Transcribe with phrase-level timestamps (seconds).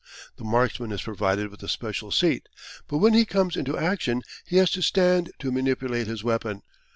[0.37, 2.49] The marksman is provided with a special seat,
[2.87, 6.63] but when he comes into action he has to stand to manipulate his weapon.